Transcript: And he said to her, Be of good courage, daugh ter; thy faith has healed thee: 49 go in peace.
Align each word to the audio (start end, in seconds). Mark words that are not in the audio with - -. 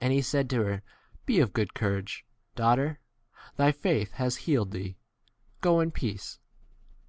And 0.00 0.12
he 0.12 0.20
said 0.20 0.50
to 0.50 0.64
her, 0.64 0.82
Be 1.24 1.38
of 1.38 1.52
good 1.52 1.72
courage, 1.72 2.26
daugh 2.56 2.74
ter; 2.74 2.98
thy 3.56 3.70
faith 3.70 4.10
has 4.14 4.38
healed 4.48 4.72
thee: 4.72 4.98
49 4.98 4.98
go 5.60 5.78
in 5.78 5.90
peace. 5.92 6.40